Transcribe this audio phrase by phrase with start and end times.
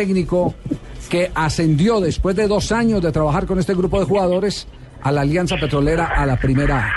[0.00, 0.54] Técnico
[1.10, 4.66] que ascendió después de dos años de trabajar con este grupo de jugadores
[5.02, 6.90] a la Alianza Petrolera a la primera.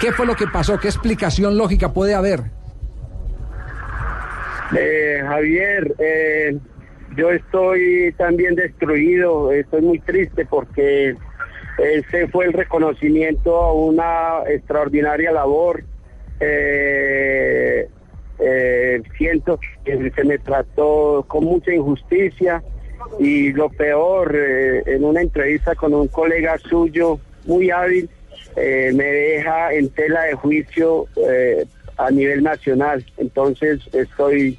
[0.00, 0.80] ¿Qué fue lo que pasó?
[0.80, 2.44] ¿Qué explicación lógica puede haber?
[4.74, 6.56] Eh, Javier, eh,
[7.14, 11.14] yo estoy también destruido, estoy muy triste porque
[11.76, 15.84] ese fue el reconocimiento a una extraordinaria labor.
[16.40, 17.86] Eh,
[18.38, 22.62] eh, siento que se me trató con mucha injusticia
[23.18, 28.08] y lo peor, eh, en una entrevista con un colega suyo muy hábil,
[28.56, 31.64] eh, me deja en tela de juicio eh,
[31.96, 33.04] a nivel nacional.
[33.16, 34.58] Entonces estoy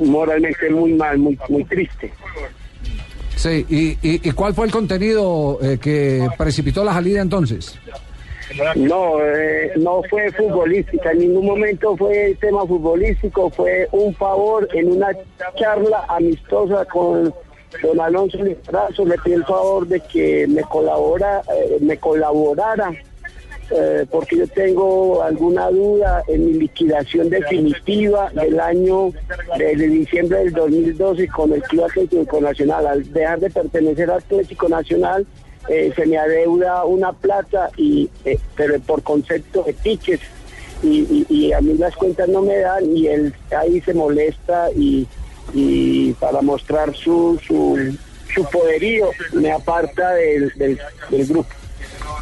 [0.00, 2.12] moralmente muy mal, muy, muy triste.
[3.36, 7.78] Sí, ¿y, y- y cuál fue el contenido que precipitó la salida entonces?
[8.76, 14.90] No, eh, no fue futbolística, en ningún momento fue tema futbolístico, fue un favor en
[14.90, 15.08] una
[15.56, 17.32] charla amistosa con
[17.82, 22.92] don Alonso Listrazo, le pedí el favor de que me colabora, eh, me colaborara,
[23.70, 29.12] eh, porque yo tengo alguna duda en mi liquidación definitiva del año
[29.56, 32.86] de, de diciembre del 2012 con el Club Atlético Nacional.
[32.88, 35.24] Al dejar de pertenecer al Atlético Nacional,
[35.68, 40.24] eh, se me adeuda una plata, y eh, pero por concepto de tickets.
[40.82, 45.06] Y, a mí las cuentas no me dan y él ahí se molesta y,
[46.18, 47.98] para mostrar su, su,
[48.32, 51.59] su poderío me aparta del, del grupo.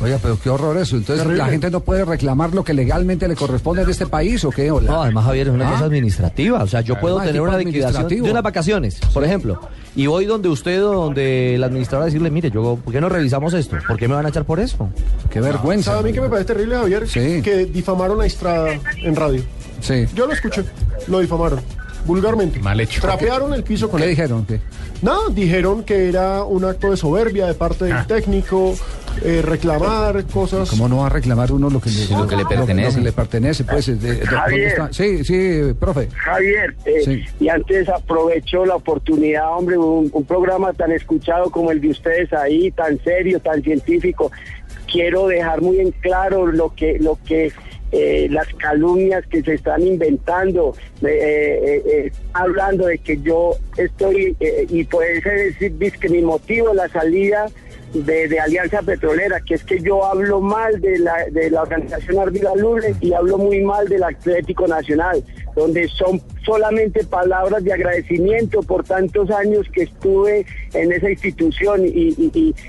[0.01, 0.97] Oye, pero qué horror eso.
[0.97, 4.51] Entonces, ¿la gente no puede reclamar lo que legalmente le corresponde en este país o
[4.51, 4.71] qué?
[4.71, 4.91] Hola.
[4.93, 5.73] No, además, Javier, es una Ah.
[5.73, 6.63] cosa administrativa.
[6.63, 9.61] O sea, yo puedo Además, tener una liquidación de unas vacaciones, por ejemplo,
[9.97, 13.09] y voy donde usted o donde el administrador a decirle, mire, yo, ¿por qué no
[13.09, 13.77] revisamos esto?
[13.89, 14.89] ¿Por qué me van a echar por eso?
[15.31, 15.91] Qué vergüenza.
[15.93, 17.09] ¿Sabe a mí que me parece terrible, Javier?
[17.09, 17.43] Sí.
[17.43, 19.43] Que difamaron a Estrada en radio.
[19.81, 20.07] Sí.
[20.15, 20.65] Yo lo escuché,
[21.09, 21.61] lo difamaron.
[22.07, 22.59] Vulgarmente.
[22.61, 23.01] Mal hecho.
[23.01, 24.11] Trapearon el piso con ¿Qué él.
[24.11, 24.47] dijeron?
[24.47, 24.61] ¿Qué?
[25.03, 28.75] No, dijeron que era un acto de soberbia de parte del técnico,
[29.25, 30.71] eh, reclamar cosas.
[30.71, 32.91] ¿Cómo no va a reclamar uno lo que le, Lo que le pertenece.
[32.93, 33.87] Lo que le pertenece, pues.
[33.87, 34.67] de- de- ¿dónde Javier.
[34.69, 34.93] está?
[34.93, 36.09] Sí, sí, profe.
[36.15, 37.25] Javier, eh, Sí.
[37.41, 42.33] y antes aprovecho la oportunidad, hombre, un, un programa tan escuchado como el de ustedes
[42.33, 44.31] ahí, tan serio, tan científico.
[44.91, 47.53] Quiero dejar muy en claro lo que, lo que
[47.91, 54.37] eh, las calumnias que se están inventando, eh, eh, eh, hablando de que yo estoy,
[54.41, 57.47] eh, y puede ser decir que mi motivo la salida
[57.95, 62.55] de, Alianza Petrolera, que es que yo hablo mal de la, de la organización Ardila
[62.55, 65.23] Lule y hablo muy mal del Atlético Nacional,
[65.55, 72.15] donde son solamente palabras de agradecimiento por tantos años que estuve en esa institución y,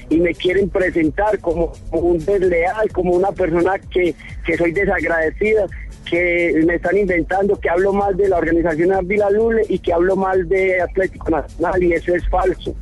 [0.10, 4.14] y- me quieren presentar como, como un desleal, como una persona que,
[4.46, 5.66] que soy desagradecida
[6.10, 10.16] que me están inventando que hablo mal de la organización Ardila Lule y que hablo
[10.16, 12.76] mal de Atlético Nacional y eso es falso.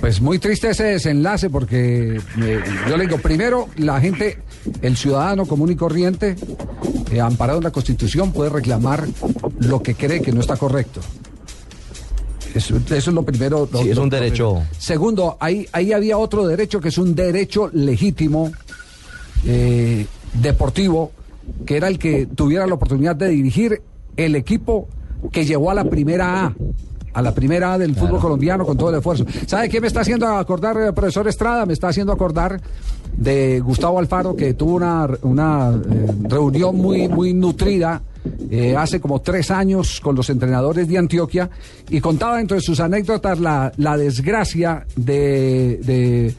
[0.00, 4.38] Pues muy triste ese desenlace porque eh, yo le digo, primero, la gente,
[4.82, 6.36] el ciudadano común y corriente,
[7.10, 9.06] eh, amparado en la Constitución, puede reclamar
[9.60, 11.00] lo que cree que no está correcto.
[12.54, 13.66] Eso, eso es lo primero.
[13.72, 14.62] lo- Sí, es lo- un derecho.
[14.78, 18.52] Segundo, ahí, ahí había otro derecho que es un derecho legítimo,
[19.46, 21.12] eh, deportivo,
[21.64, 23.80] que era el que tuviera la oportunidad de dirigir
[24.16, 24.86] el equipo
[25.32, 26.54] que llevó a la primera A.
[27.14, 29.24] A la primera del fútbol colombiano con todo el esfuerzo.
[29.46, 31.64] ¿Sabe qué me está haciendo acordar, eh, profesor Estrada?
[31.64, 32.60] Me está haciendo acordar
[33.16, 38.02] de Gustavo Alfaro, que tuvo una, una eh, reunión muy, muy nutrida
[38.50, 41.50] eh, hace como tres años con los entrenadores de Antioquia
[41.90, 46.34] y contaba dentro de sus anécdotas la, la desgracia de, de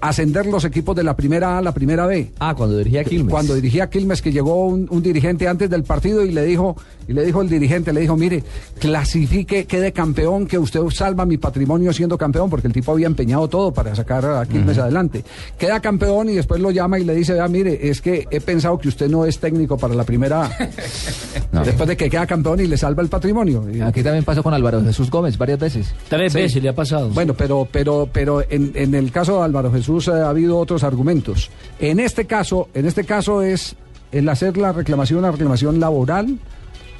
[0.00, 2.32] ascender los equipos de la primera A a la primera B.
[2.38, 3.30] Ah, cuando dirigía Quilmes.
[3.30, 7.12] Cuando dirigía Quilmes, que llegó un, un dirigente antes del partido y le dijo, y
[7.12, 8.42] le dijo el dirigente, le dijo, mire,
[8.78, 13.48] clasifique, quede campeón, que usted salva mi patrimonio siendo campeón, porque el tipo había empeñado
[13.48, 15.24] todo para sacar a Quilmes adelante.
[15.58, 18.78] Queda campeón y después lo llama y le dice, vea, mire, es que he pensado
[18.78, 20.50] que usted no es técnico para la primera A.
[21.64, 23.64] Después de que queda campeón y le salva el patrimonio.
[23.84, 25.94] Aquí también pasó con Álvaro Jesús Gómez varias veces.
[26.08, 27.10] Tres veces le ha pasado.
[27.10, 30.84] Bueno, pero, pero, pero en, en el caso de Álvaro Jesús eh, ha habido otros
[30.84, 31.50] argumentos.
[31.78, 33.76] En este caso, en este caso es
[34.12, 36.38] el hacer la reclamación, una reclamación laboral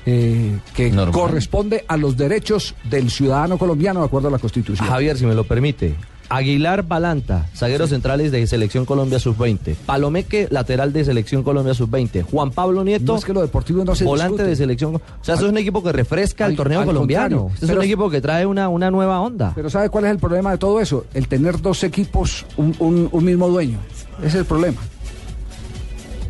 [0.07, 1.13] eh, que Normal.
[1.13, 4.89] corresponde a los derechos del ciudadano colombiano de acuerdo a la Constitución.
[4.89, 5.95] Javier, si me lo permite.
[6.31, 9.75] Aguilar Balanta, zagueros centrales de Selección Colombia Sub-20.
[9.85, 12.23] Palomeque, lateral de Selección Colombia Sub-20.
[12.23, 14.49] Juan Pablo Nieto, No es que lo deportivo no se volante discute.
[14.51, 14.95] de Selección.
[14.97, 17.51] O sea, eso es un equipo que refresca el torneo colombiano.
[17.53, 19.53] Este es un equipo que trae una, una nueva onda.
[19.55, 21.05] Pero ¿sabe cuál es el problema de todo eso?
[21.15, 23.79] El tener dos equipos, un, un- un mismo dueño.
[24.19, 24.79] Ese es el problema.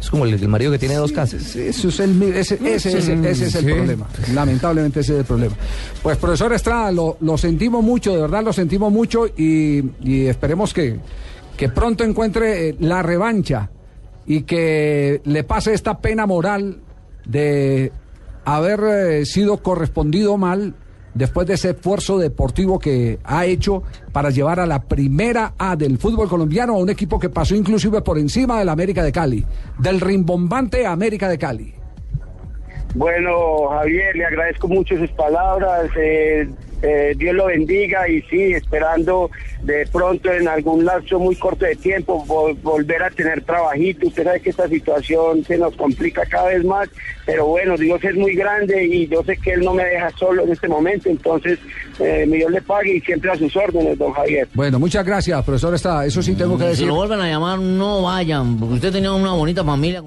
[0.00, 1.43] Es como el, el marido que tiene dos casas.
[1.43, 4.08] Sí, Eso es el, ese, ese, ese- ese es el problema.
[4.32, 5.55] Lamentablemente ese es el problema.
[6.02, 10.73] Pues profesor Estrada, lo, lo sentimos mucho, de verdad lo sentimos mucho y, y esperemos
[10.73, 10.99] que,
[11.56, 13.70] que pronto encuentre eh, la revancha
[14.26, 16.79] y que le pase esta pena moral
[17.26, 17.93] de
[18.46, 20.75] haber eh, sido correspondido mal
[21.15, 25.99] después de ese esfuerzo deportivo que ha hecho para llevar a la primera A del
[25.99, 29.45] fútbol colombiano a un equipo que pasó inclusive por encima del América de Cali,
[29.79, 31.75] del rimbombante América de Cali.
[32.95, 35.91] Bueno, Javier, le agradezco mucho sus palabras.
[35.97, 36.49] eh,
[36.83, 39.31] eh, Dios lo bendiga y sí, esperando
[39.62, 44.07] de pronto en algún lapso muy corto de tiempo vol- volver a tener trabajito.
[44.09, 46.89] Usted sabe que esta situación se nos complica cada vez más,
[47.27, 50.45] pero bueno, Dios es muy grande y yo sé que Él no me deja solo
[50.45, 51.59] en este momento, entonces
[51.99, 54.49] eh, mi Dios le pague y siempre a sus órdenes, don Javier.
[54.55, 56.06] Bueno, muchas gracias, profesor Estrada.
[56.06, 56.87] Eso sí tengo que Si decir.
[56.87, 60.03] lo vuelven a llamar, no vayan, porque usted tenía una bonita familia.